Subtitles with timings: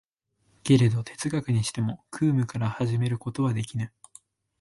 [0.63, 3.93] けれど哲学にしても空無から始めることはできぬ。